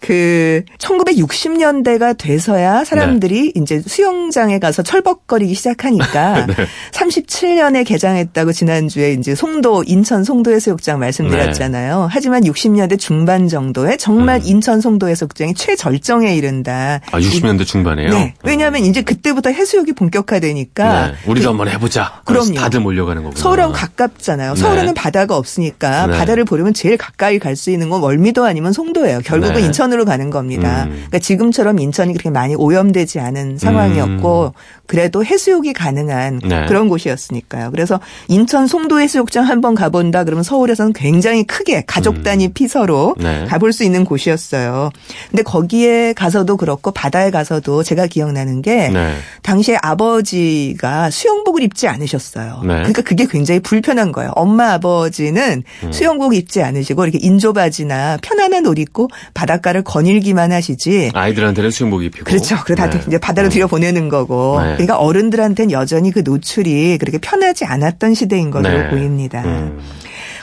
[0.02, 3.62] 그 1960년대가 돼서야 사람들이 네.
[3.62, 6.56] 이제 수영장에 가서 철벅거리기 시작하니까 네.
[6.92, 12.02] 37년에 개장했다고 지난주에 이제 송도 인천 송도 해수욕장 말씀드렸잖아요.
[12.02, 12.08] 네.
[12.10, 14.42] 하지만 60년대 중반 정도에 정말 음.
[14.46, 17.00] 인천 송도 해수욕장이 최절정에 이른다.
[17.12, 18.10] 아 60년대 중반에요?
[18.10, 18.34] 네.
[18.44, 18.90] 왜냐하면 음.
[18.90, 21.14] 이제 그때부터 해수욕이 본격화되니까 네.
[21.26, 22.22] 우리도 그, 한번 해보자.
[22.26, 23.40] 그럼 다들 몰려가는 거구나.
[23.40, 24.56] 서울하고 가깝잖아요.
[24.56, 24.94] 서울에는 네.
[24.94, 26.18] 바다가 없으니까 네.
[26.18, 29.20] 바다를 보려면 제일 가까이 갈 수 있는 건 월미도 아니면 송도예요.
[29.20, 30.86] 결국은 인천 인천으로 가는 겁니다.
[30.86, 30.91] 음.
[30.91, 34.51] 그러니까 지금처럼 인천이 그렇게 많이 오염되지 않은 상황이었고 음.
[34.88, 36.65] 그래도 해수욕이 가능한 네.
[36.65, 37.71] 그런 곳이었으니까요.
[37.71, 42.54] 그래서 인천 송도 해수욕장 한번 가본다 그러면 서울에서는 굉장히 크게 가족 단위 음.
[42.54, 43.45] 피서로 네.
[43.45, 44.89] 가볼 수 있는 곳이었어요.
[45.30, 49.15] 근데 거기에 가서도 그렇고 바다에 가서도 제가 기억나는 게 네.
[49.43, 52.62] 당시에 아버지가 수영복을 입지 않으셨어요.
[52.63, 52.75] 네.
[52.75, 54.32] 그러니까 그게 굉장히 불편한 거예요.
[54.36, 55.91] 엄마 아버지는 음.
[55.91, 61.12] 수영복 입지 않으시고 이렇게 인조바지나 편안한 옷 입고 바닷가를 거닐기만 하시지.
[61.13, 62.26] 아이들한테는 수영복 입히고.
[62.26, 62.56] 그렇죠.
[62.76, 63.02] 다 네.
[63.08, 63.50] 이제 바다로 음.
[63.50, 64.60] 들여 보내는 거고.
[64.62, 64.74] 네.
[64.74, 68.89] 그러니까 어른들한테는 여전히 그 노출이 그렇게 편하지 않았던 시대인 것으로 네.
[68.89, 69.44] 보입니다.
[69.44, 69.80] 음.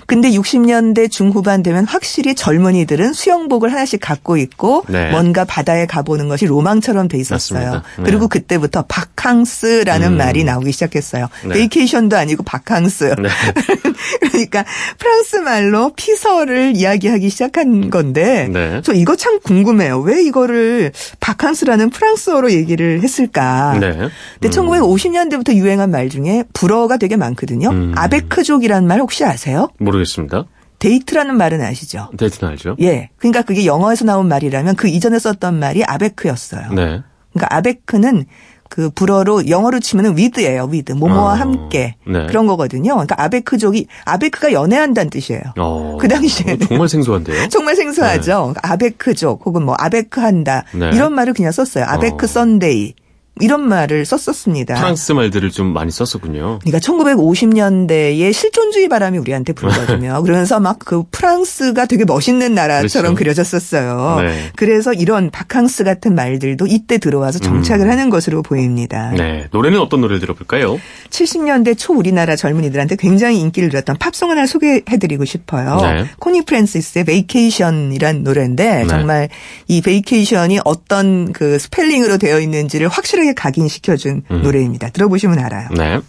[0.08, 5.10] 근데 60년대 중후반 되면 확실히 젊은이들은 수영복을 하나씩 갖고 있고 네.
[5.10, 7.82] 뭔가 바다에 가보는 것이 로망처럼 돼 있었어요.
[7.98, 8.04] 네.
[8.04, 10.16] 그리고 그때부터 바캉스라는 음.
[10.16, 11.28] 말이 나오기 시작했어요.
[11.44, 11.50] 네.
[11.50, 13.16] 베이케이션도 아니고 바캉스.
[13.18, 13.28] 네.
[14.32, 14.64] 그러니까
[14.96, 18.80] 프랑스 말로 피서를 이야기하기 시작한 건데 네.
[18.82, 20.00] 저 이거 참 궁금해요.
[20.00, 20.90] 왜 이거를
[21.20, 23.76] 바캉스라는 프랑스어로 얘기를 했을까?
[23.78, 23.92] 네.
[23.92, 24.08] 근데
[24.40, 24.50] 음.
[24.50, 27.68] 1950년대부터 유행한 말 중에 불어가 되게 많거든요.
[27.68, 27.92] 음.
[27.94, 29.68] 아베크족이라는 말 혹시 아세요?
[29.78, 30.44] 모르 모르겠습니다.
[30.78, 32.08] 데이트라는 말은 아시죠?
[32.16, 32.76] 데이트는 알죠.
[32.80, 33.10] 예.
[33.18, 36.72] 그러니까 그게 영어에서 나온 말이라면 그 이전에 썼던 말이 아베크였어요.
[36.72, 37.02] 네.
[37.32, 38.26] 그러니까 아베크는
[38.68, 40.68] 그 불어로 영어로 치면은 with예요.
[40.70, 40.92] with.
[40.92, 41.96] 모모와 어, 함께.
[42.06, 42.26] 네.
[42.26, 42.92] 그런 거거든요.
[42.92, 45.40] 그러니까 아베크족이 아베크가 연애한다는 뜻이에요.
[45.56, 47.48] 어, 그 당시에 어, 정말 생소한데요.
[47.48, 48.32] 정말 생소하죠.
[48.32, 48.38] 네.
[48.38, 50.64] 그러니까 아베크족 혹은 뭐 아베크한다.
[50.74, 50.90] 네.
[50.92, 51.84] 이런 말을 그냥 썼어요.
[51.88, 52.26] 아베크 어.
[52.26, 52.94] Sunday.
[53.40, 54.74] 이런 말을 썼었습니다.
[54.74, 56.60] 프랑스 말들을 좀 많이 썼었군요.
[56.64, 60.20] 그러니까 1950년대에 실존주의 바람이 우리한테 불거든요.
[60.24, 63.18] 그러면서 막 그 프랑스가 되게 멋있는 나라처럼 그렇죠.
[63.18, 64.22] 그려졌었어요.
[64.22, 64.50] 네.
[64.56, 67.90] 그래서 이런 바캉스 같은 말들도 이때 들어와서 정착을 음.
[67.90, 69.10] 하는 것으로 보입니다.
[69.10, 69.48] 네.
[69.50, 70.80] 노래는 어떤 노래를 들어볼까요?
[71.10, 75.78] 70년대 초 우리나라 젊은이들한테 굉장히 인기를 누렸던 팝송 하나 소개해드리고 싶어요.
[75.82, 76.06] 네.
[76.18, 78.86] 코니 프랜시스의 Vacation이란 노래인데 네.
[78.86, 79.28] 정말
[79.66, 84.42] 이 vacation이 어떤 그 스펠링으로 되어 있는지를 확실하게 생생하게 각인시켜준 음.
[84.42, 84.90] 노래입니다.
[84.90, 85.68] 들어보시면 알아요.
[85.76, 86.00] 네.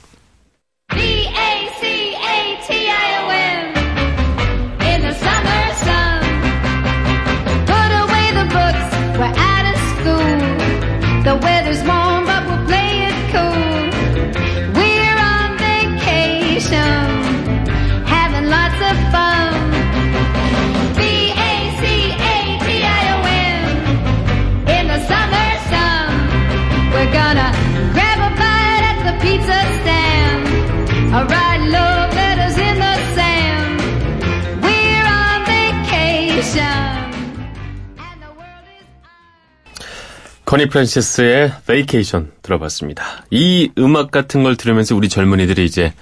[40.50, 43.04] 커니 프랜시스의 베이케이션 들어봤습니다.
[43.30, 45.94] 이 음악 같은 걸 들으면서 우리 젊은이들이 이제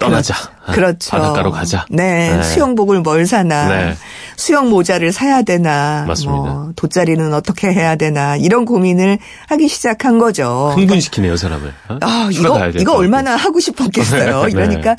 [0.00, 0.34] 떠나자.
[0.72, 1.10] 그렇죠.
[1.10, 1.84] 바닷가로 가자.
[1.90, 2.34] 네.
[2.34, 2.42] 네.
[2.42, 3.68] 수영복을 뭘 사나.
[3.68, 3.94] 네.
[4.36, 6.04] 수영 모자를 사야 되나.
[6.06, 6.32] 맞습니다.
[6.32, 8.36] 뭐 돗자리는 어떻게 해야 되나.
[8.36, 9.18] 이런 고민을
[9.48, 10.72] 하기 시작한 거죠.
[10.76, 11.72] 흥분시키네요, 사람을.
[11.88, 11.98] 어?
[12.00, 14.44] 아, 이거, 이거 얼마나 하고 싶었겠어요.
[14.44, 14.50] 네.
[14.50, 14.96] 이러니까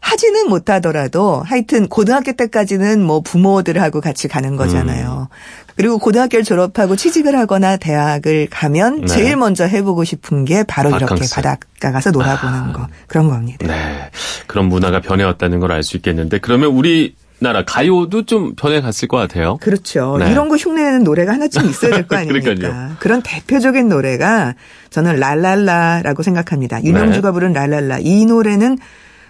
[0.00, 5.28] 하지는 못하더라도 하여튼 고등학교 때까지는 뭐 부모들하고 같이 가는 거잖아요.
[5.30, 5.36] 음.
[5.76, 9.06] 그리고 고등학교를 졸업하고 취직을 하거나 대학을 가면 네.
[9.06, 11.14] 제일 먼저 해보고 싶은 게 바로 바캉스.
[11.14, 12.72] 이렇게 바닷가 가서 놀아보는 아.
[12.72, 13.66] 거 그런 겁니다.
[13.66, 14.10] 네,
[14.46, 19.58] 그런 문화가 변해왔다는 걸 알 수 있겠는데 그러면 우리 나라 가요도 좀 변해갔을 것 같아요.
[19.60, 20.16] 그렇죠.
[20.18, 20.30] 네.
[20.30, 22.96] 이런 거 흉내내는 노래가 하나쯤 있어야 될 거 아닙니까?
[23.00, 24.54] 그런 대표적인 노래가
[24.90, 26.82] 저는 랄랄라라고 생각합니다.
[26.84, 27.32] 윤영주가 네.
[27.32, 27.98] 부른 랄랄라.
[28.00, 28.78] 이 노래는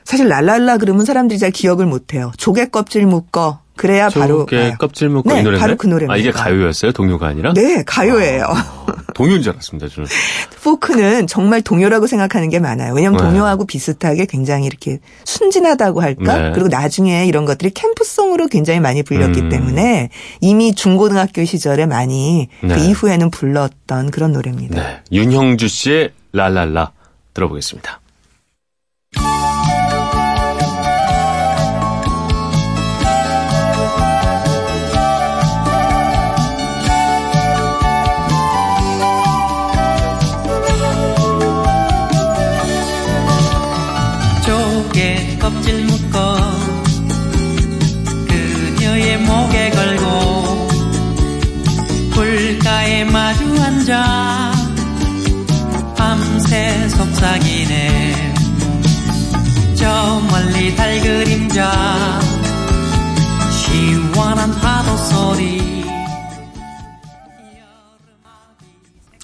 [0.05, 2.33] 사실 랄랄라 그러면 사람들이 잘 기억을 못해요.
[2.37, 6.13] 조개 껍질 묶어 그래야 바로 게 껍질 먹고 네, 이 노래 바로 그 노래입니다.
[6.13, 6.93] 아 이게 가요였어요?
[6.93, 7.53] 동요가 아니라?
[7.55, 8.45] 네, 가요예요.
[8.45, 10.09] 아, 동요인 줄 알았습니다, 저는.
[10.63, 12.95] 포크는 정말 동요라고 생각하는 게 많아요.
[12.95, 13.25] 왜냐하면 네.
[13.25, 16.39] 동요하고 비슷하게 굉장히 이렇게 순진하다고 할까?
[16.39, 16.53] 네.
[16.53, 19.49] 그리고 나중에 이런 것들이 캠프송으로 굉장히 많이 불렸기 음.
[19.49, 22.75] 때문에 이미 중고등학교 시절에 많이 그 네.
[22.75, 24.81] 그 이후에는 불렀던 그런 노래입니다.
[24.81, 25.01] 네.
[25.11, 26.93] 윤형주 씨의 랄랄라
[27.35, 28.02] 들어보겠습니다.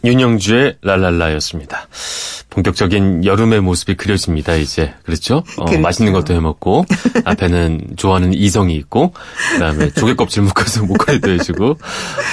[0.09, 1.87] 윤영주의 랄랄라였습니다.
[2.59, 4.93] 본격적인 여름의 모습이 그려집니다, 이제.
[5.05, 5.45] 그렇죠?
[5.59, 5.81] 어, 그렇죠.
[5.81, 6.85] 맛있는 것도 해 먹고,
[7.25, 9.13] 앞에는 좋아하는 이성이 있고,
[9.53, 11.77] 그 다음에 조개 껍질 묶어서 목걸이도 해주고,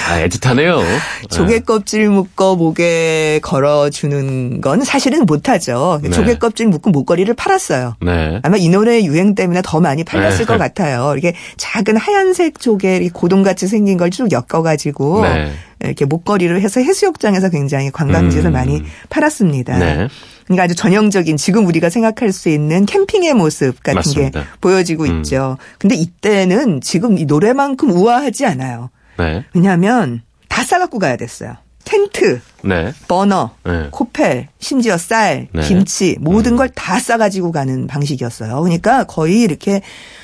[0.10, 0.84] 아, 애틋하네요.
[1.30, 6.00] 조개 껍질 묶어 목에 걸어주는 건 사실은 못하죠.
[6.02, 6.10] 네.
[6.10, 7.96] 조개 껍질 묶은 목걸이를 팔았어요.
[8.02, 8.40] 네.
[8.42, 10.46] 아마 이 노래 유행 때문에 더 많이 팔렸을 네.
[10.46, 11.14] 것 같아요.
[11.18, 15.52] 이게 작은 하얀색 조개 고동같이 생긴 걸 쭉 엮어가지고, 네.
[15.84, 18.54] 이렇게 목걸이를 해서 해수욕장에서 굉장히 관광지에서 음.
[18.54, 19.78] 많이 팔았습니다.
[19.78, 20.08] 네.
[20.45, 24.41] 그러니까 아주 전형적인 지금 우리가 생각할 수 있는 캠핑의 모습 같은 맞습니다.
[24.41, 25.17] 게 보여지고 음.
[25.17, 25.58] 있죠.
[25.80, 28.89] 근데 이때는 지금 이 노래만큼 우아하지 않아요.
[29.17, 29.43] 네.
[29.54, 31.56] 왜냐하면 다 싸갖고 가야 됐어요.
[31.86, 32.93] 텐트, 네.
[33.08, 33.88] 버너, 네.
[33.91, 35.62] 코펠, 심지어 쌀, 네.
[35.62, 36.58] 김치 모든 음.
[36.58, 38.60] 걸다 싸가지고 가는 방식이었어요.
[38.62, 39.82] 그러니까 거의 이렇게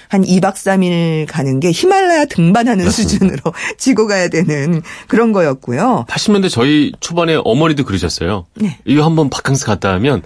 [0.09, 3.09] 한 2박 3일 가는 게 히말라야 등반하는 맞습니다.
[3.13, 3.39] 수준으로
[3.77, 6.05] 지고 가야 되는 그런 거였고요.
[6.09, 8.45] 80년대 저희 초반에 어머니도 그러셨어요.
[8.55, 8.77] 네.
[8.83, 10.21] 이거 한번 바캉스 갔다 하면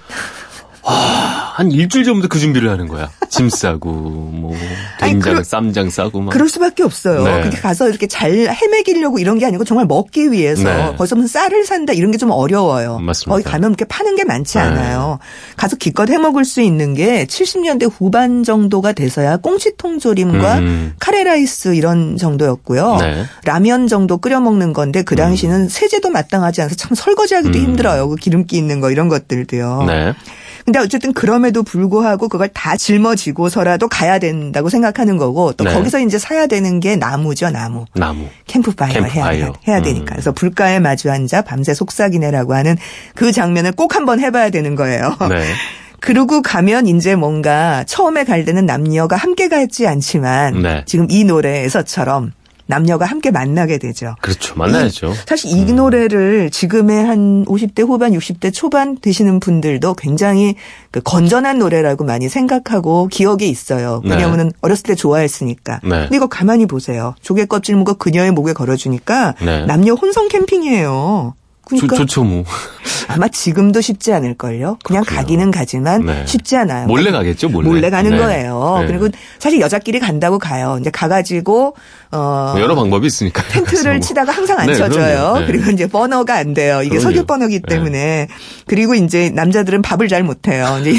[0.81, 3.09] 와, 한 일주일 전부터 그 준비를 하는 거야.
[3.29, 4.53] 짐 싸고, 뭐,
[4.99, 6.31] 된장, 쌈장 싸고 막.
[6.31, 7.23] 그럴 수밖에 없어요.
[7.23, 7.41] 네.
[7.43, 10.93] 근데 가서 이렇게 잘 해 먹이려고 이런 게 아니고 정말 먹기 위해서 네.
[10.97, 12.99] 거기서 무슨 쌀을 산다 이런 게 좀 어려워요.
[12.99, 13.31] 맞습니다.
[13.31, 14.63] 거기 가면 이렇게 파는 게 많지 네.
[14.65, 15.19] 않아요.
[15.55, 20.93] 가서 기껏 해먹을 수 있는 게 70년대 후반 정도가 돼서야 꽁치통조림과 음.
[20.99, 22.97] 카레라이스 이런 정도였고요.
[22.99, 23.25] 네.
[23.45, 25.69] 라면 정도 끓여 먹는 건데 그 당시는 음.
[25.69, 27.63] 세제도 마땅하지 않아서 참 설거지하기도 음.
[27.63, 28.09] 힘들어요.
[28.09, 29.83] 그 기름기 있는 거 이런 것들도요.
[29.87, 30.13] 네.
[30.65, 35.71] 근데 어쨌든 그럼에도 불구하고 그걸 다 짊어지고서라도 가야 된다고 생각하는 거고 또 네.
[35.71, 37.85] 거기서 이제 사야 되는 게 나무죠, 나무.
[37.93, 38.27] 나무.
[38.47, 39.45] 캠프파이어, 캠프파이어.
[39.45, 40.01] 해야, 해야 되니까.
[40.01, 40.15] 음.
[40.15, 42.77] 그래서 불가에 마주 앉아 밤새 속삭이네라고 하는
[43.13, 45.15] 그 장면을 꼭 한번 해봐야 되는 거예요.
[45.29, 45.45] 네.
[46.01, 50.83] 그러고 가면 이제 뭔가 처음에 갈 때는 남녀가 함께 가지 않지만 네.
[50.87, 52.31] 지금 이 노래에서처럼
[52.67, 54.15] 남녀가 함께 만나게 되죠.
[54.21, 54.55] 그렇죠.
[54.55, 55.11] 만나야죠.
[55.11, 55.75] 이, 사실 이 음.
[55.75, 60.55] 노래를 지금의 한 50대 후반, 60대 초반 되시는 분들도 굉장히
[60.91, 64.01] 그 건전한 노래라고 많이 생각하고 기억에 있어요.
[64.03, 64.11] 네.
[64.11, 64.53] 왜냐하면 네.
[64.61, 65.79] 어렸을 때 좋아했으니까.
[65.83, 65.89] 네.
[65.89, 67.15] 근데 이거 가만히 보세요.
[67.21, 69.65] 조개 껍질 묶어 그녀의 목에 걸어주니까 네.
[69.65, 71.35] 남녀 혼성 캠핑이에요.
[71.65, 72.43] 그러니까 좋, 죠 뭐.
[73.07, 74.79] 아마 지금도 쉽지 않을걸요.
[74.83, 75.19] 그냥 그래요.
[75.19, 76.23] 가기는 가지만 네.
[76.25, 76.87] 쉽지 않아요.
[76.87, 77.67] 몰래 가겠죠, 몰래.
[77.67, 78.17] 몰래 가는 네.
[78.17, 78.77] 거예요.
[78.81, 78.87] 네.
[78.87, 80.77] 그리고 사실 여자끼리 간다고 가요.
[80.79, 81.75] 이제 가가지고
[82.11, 83.99] 어뭐 여러 방법이 있으니까 텐트를 뭐.
[83.99, 85.39] 치다가 항상 안 네, 쳐져요.
[85.39, 85.45] 네.
[85.45, 86.81] 그리고 이제 버너가 안 돼요.
[86.83, 87.75] 이게 석유 버너기 네.
[87.75, 88.27] 때문에
[88.65, 90.77] 그리고 이제 남자들은 밥을 잘 못해요.
[90.81, 90.93] 이제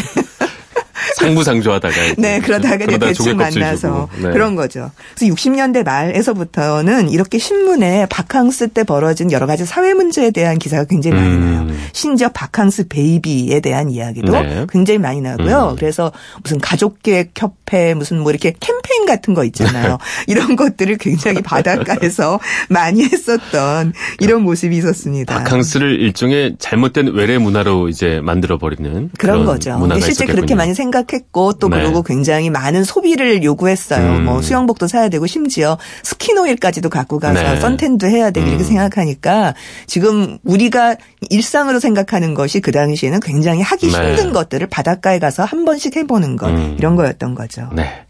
[1.17, 4.31] 상부상조하다가 네 그러다가 이제 대충 만나서 네.
[4.31, 4.91] 그런 거죠.
[5.15, 11.17] 그래서 60년대 말에서부터는 이렇게 신문에 바캉스 때 벌어진 여러 가지 사회 문제에 대한 기사가 굉장히
[11.17, 11.41] 많이 음.
[11.41, 11.77] 나요.
[11.93, 14.67] 심지어 바캉스 베이비에 대한 이야기도 네.
[14.69, 15.71] 굉장히 많이 나고요.
[15.71, 15.77] 음.
[15.77, 19.89] 그래서 무슨 가족계획 협회 무슨 뭐 이렇게 캠페인 같은 거 있잖아요.
[19.89, 19.97] 네.
[20.27, 25.35] 이런 것들을 굉장히 바닷가에서 많이 했었던 이런 모습이 있었습니다.
[25.35, 29.79] 바캉스를 일종의 잘못된 외래 문화로 이제 만들어 버리는 그런, 그런 거죠.
[29.95, 30.35] 실제 있었겠군요.
[30.35, 31.79] 그렇게 많이 생각 생각했고 또 네.
[31.79, 34.19] 그러고 굉장히 많은 소비를 요구했어요.
[34.19, 34.25] 음.
[34.25, 37.61] 뭐 수영복도 사야 되고 심지어 스키노일까지도 갖고 가서 네.
[37.61, 38.51] 선탠도 해야 되고 음.
[38.51, 39.55] 이렇게 생각하니까
[39.87, 40.97] 지금 우리가
[41.31, 43.93] 일상으로 생각하는 것이 그 당시에는 굉장히 하기 네.
[43.93, 46.77] 힘든 것들을 바닷가에 가서 한 번씩 해보는 것 음.
[46.79, 47.69] 이런 거였던 거죠.
[47.75, 48.05] 네.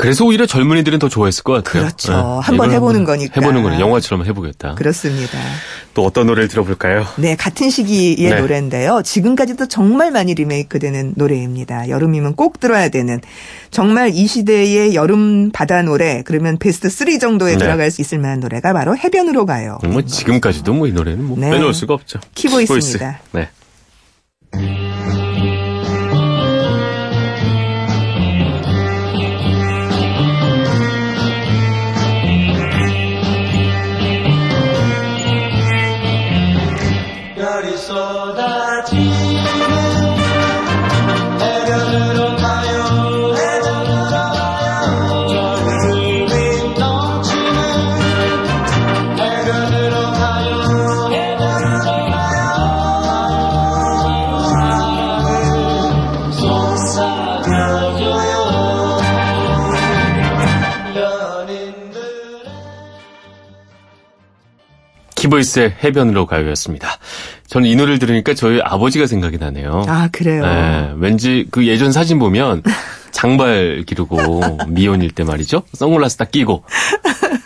[0.00, 1.82] 그래서 오히려 젊은이들은 더 좋아했을 것 같아요.
[1.82, 2.12] 그렇죠.
[2.12, 2.18] 네.
[2.42, 3.40] 한번 해보는 거니까.
[3.40, 4.76] 해보는 거는 영화처럼 해보겠다.
[4.76, 5.36] 그렇습니다.
[5.92, 7.04] 또 어떤 노래를 들어볼까요?
[7.16, 8.40] 네, 같은 시기의 네.
[8.40, 9.02] 노래인데요.
[9.04, 11.88] 지금까지도 정말 많이 리메이크되는 노래입니다.
[11.88, 13.20] 여름이면 꼭 들어야 되는
[13.72, 17.58] 정말 이 시대의 여름 바다 노래 그러면 베스트 3 정도에 네.
[17.58, 19.78] 들어갈 수 있을 만한 노래가 바로 해변으로 가요.
[19.82, 21.50] 뭐 지금까지도 뭐 이 노래는 뭐 네.
[21.50, 22.20] 빼놓을 수가 없죠.
[22.36, 23.18] 키보이스입니다.
[23.32, 23.50] 네.
[65.28, 66.98] 키보이스의 해변으로 가요였습니다.
[67.48, 69.84] 저는 이 노래를 들으니까 저희 아버지가 생각이 나네요.
[69.88, 70.44] 아, 그래요?
[70.44, 72.62] 네, 왠지 그 예전 사진 보면
[73.10, 75.62] 장발 기르고 미혼일 때 말이죠.
[75.72, 76.64] 선글라스 딱 끼고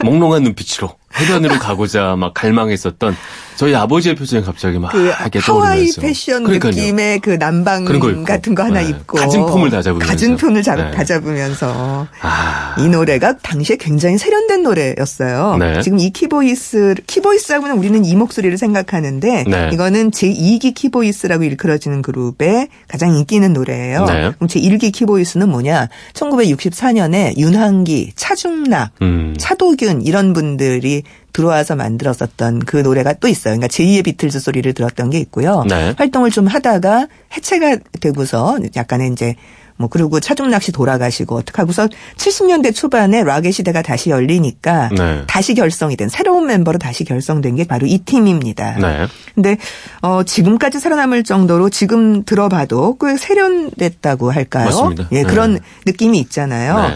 [0.05, 3.16] 몽롱한 눈빛으로 해변으로 가고자 막 갈망했었던
[3.57, 6.72] 저희 아버지의 표정이 갑자기 막 그 하와이 패션 그러니까요.
[6.72, 8.88] 느낌의 그 남방 거 같은 거 하나 네.
[8.88, 10.90] 입고 갖은 폼을 다 잡으면서 갖은 폼을 네.
[10.90, 12.77] 다 잡으면서 아.
[12.79, 15.57] 이 노래가 당시에 굉장히 세련된 노래였어요.
[15.59, 15.83] 네.
[15.83, 19.70] 지금 이 키보이스 키보이스하고는 우리는 이 목소리를 생각하는데 네.
[19.72, 24.07] 이거는 제2기 키보이스라고 일컬어지는 그룹의 가장 인기 있는 노래예요.
[24.07, 24.33] 네.
[24.37, 25.88] 그럼 제1기 키보이스는 뭐냐?
[26.14, 29.35] 1964년에 윤한기, 차중락, 음.
[29.38, 33.57] 차도균 이런 분들이 들어와서 만들었었던 그 노래가 또 있어요.
[33.57, 35.64] 그러니까 제2의 비틀즈 소리를 들었던 게 있고요.
[35.68, 35.95] 네.
[35.97, 39.37] 활동을 좀 하다가 해체가 되고서 약간의 이제
[39.77, 45.23] 뭐 그리고 차중 낚시 돌아가시고 어떻게 하고서 70년대 초반에 락의 시대가 다시 열리니까 네.
[45.27, 48.77] 다시 결성이 된 새로운 멤버로 다시 결성된 게 바로 이 팀입니다.
[48.79, 49.07] 네.
[49.35, 49.57] 근데
[50.03, 54.66] 어 지금까지 살아남을 정도로 지금 들어봐도 꽤 세련됐다고 할까요?
[54.66, 55.09] 맞습니다.
[55.12, 55.61] 예, 그런 네.
[55.87, 56.92] 느낌이 있잖아요.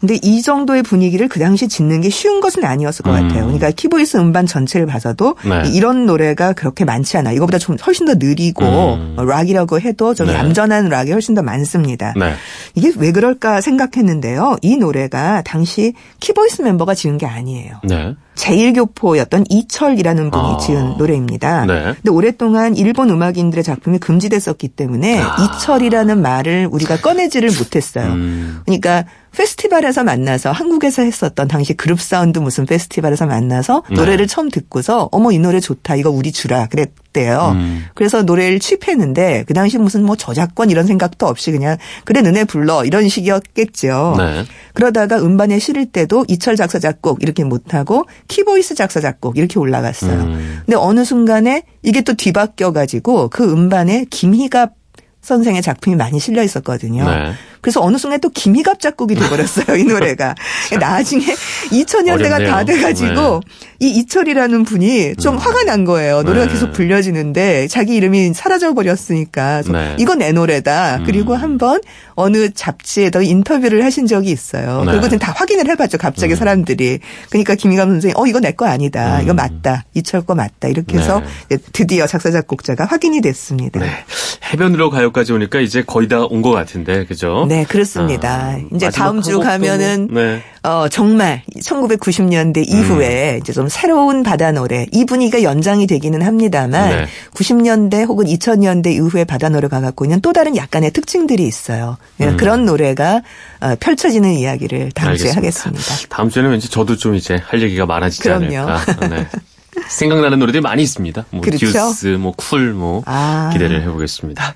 [0.00, 0.06] 네.
[0.06, 3.28] 근데 이 정도의 분위기를 그 당시 짓는 게 쉬운 것은 아니었을 것 음.
[3.28, 3.44] 같아요.
[3.44, 5.70] 그러니까 키보이스 음반 전체를 봐서도 네.
[5.72, 7.32] 이런 노래가 그렇게 많지 않아.
[7.32, 9.14] 이거보다 좀 훨씬 더 느리고 음.
[9.16, 10.38] 뭐 락이라고 해도 저기 네.
[10.38, 12.12] 얌전한 락이 훨씬 더 많습니다.
[12.16, 12.34] 네.
[12.74, 14.58] 이게 왜 그럴까 생각했는데요.
[14.62, 17.80] 이 노래가 당시 키보이스 멤버가 지은 게 아니에요.
[17.84, 18.14] 네.
[18.36, 20.56] 재일교포였던 이철이라는 분이 아.
[20.58, 21.64] 지은 노래입니다.
[21.64, 21.82] 네.
[21.94, 25.36] 근데 오랫동안 일본 음악인들의 작품이 금지됐었기 때문에 아.
[25.42, 28.12] 이철이라는 말을 우리가 꺼내지를 못했어요.
[28.12, 28.60] 음.
[28.64, 29.04] 그러니까
[29.36, 33.96] 페스티벌에서 만나서 한국에서 했었던 당시 그룹 사운드 무슨 페스티벌에서 만나서 네.
[33.96, 37.52] 노래를 처음 듣고서 어머 이 노래 좋다 이거 우리 주라 그랬대요.
[37.54, 37.84] 음.
[37.94, 42.84] 그래서 노래를 취입했는데 그 당시 무슨 뭐 저작권 이런 생각도 없이 그냥 그래 너네 불러
[42.84, 44.14] 이런 식이었겠죠.
[44.18, 44.44] 네.
[44.72, 50.18] 그러다가 음반에 실을 때도 이철 작사 작곡 이렇게 못하고 키보이스 작사 작곡 이렇게 올라갔어요.
[50.18, 50.62] 음.
[50.64, 54.85] 근데 어느 순간에 이게 또 뒤바뀌어 가지고 그 음반에 김희갑
[55.26, 57.04] 선생의 작품이 많이 실려 있었거든요.
[57.04, 57.32] 네.
[57.60, 60.36] 그래서 어느 순간 또 김희갑 작곡이 돼버렸어요, 이 노래가.
[60.78, 63.66] 나중에 2000년대가 다 돼가지고 네.
[63.80, 65.38] 이 이철이라는 분이 좀 음.
[65.38, 66.22] 화가 난 거예요.
[66.22, 66.52] 노래가 네.
[66.52, 69.62] 계속 불려지는데 자기 이름이 사라져 버렸으니까.
[69.62, 69.96] 네.
[69.98, 70.98] 이건 내 노래다.
[70.98, 71.04] 음.
[71.06, 71.80] 그리고 한번
[72.14, 74.84] 어느 잡지에도 인터뷰를 하신 적이 있어요.
[74.84, 74.92] 네.
[74.92, 76.36] 그리고 다 확인을 해봤죠, 갑자기 음.
[76.36, 77.00] 사람들이.
[77.30, 79.18] 그러니까 김희갑 선생이 어, 이거 내거 아니다.
[79.18, 79.24] 음.
[79.24, 79.84] 이거 맞다.
[79.94, 80.68] 이철 거 맞다.
[80.68, 81.58] 이렇게 해서 네.
[81.72, 83.80] 드디어 작사, 작곡자가 확인이 됐습니다.
[83.80, 83.90] 네.
[84.52, 87.46] 해변으로 가요 까지 오니까 이제 거의 다 온 것 같은데, 그죠?
[87.48, 88.52] 네, 그렇습니다.
[88.52, 90.42] 아, 이제 다음 주 가면은 네.
[90.62, 93.38] 어 정말 1990년대 이후에 음.
[93.38, 97.06] 이제 좀 새로운 바다 노래 이 분위기가 연장이 되기는 합니다만 네.
[97.34, 101.96] 90년대 혹은 2000년대 이후에 바다 노래가 갖고 있는 또 다른 약간의 특징들이 있어요.
[102.20, 102.36] 음.
[102.36, 103.22] 그런 노래가
[103.60, 105.32] 어, 펼쳐지는 이야기를 다음 알겠습니다.
[105.32, 105.94] 주에 하겠습니다.
[106.10, 108.58] 다음 주에는 왠지 저도 좀 이제 할 얘기가 많아지지 그럼요.
[108.70, 109.08] 않을까.
[109.08, 109.26] 네.
[109.88, 111.26] 생각나는 노래들이 많이 있습니다.
[111.30, 111.66] 뭐 그렇죠?
[111.66, 113.50] 듀스, 뭐 쿨, 뭐 아.
[113.52, 114.54] 기대를 해보겠습니다.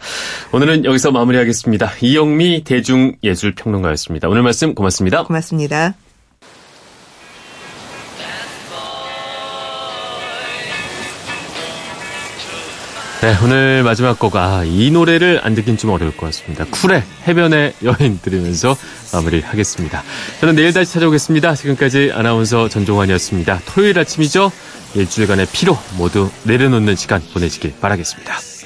[0.52, 1.92] 오늘은 여기서 마무리하겠습니다.
[2.00, 4.28] 이영미 대중예술평론가였습니다.
[4.28, 5.24] 오늘 말씀 고맙습니다.
[5.24, 5.94] 고맙습니다.
[13.20, 16.64] 네, 오늘 마지막 곡, 아, 이 노래를 안 듣긴 좀 어려울 것 같습니다.
[16.64, 18.74] 쿨의 해변의 여인 들으면서
[19.12, 20.02] 마무리 하겠습니다.
[20.40, 21.54] 저는 내일 다시 찾아오겠습니다.
[21.54, 23.60] 지금까지 아나운서 전종환이었습니다.
[23.66, 24.50] 토요일 아침이죠?
[24.94, 28.59] 일주일간의 피로 모두 내려놓는 시간 보내시길 바라겠습니다.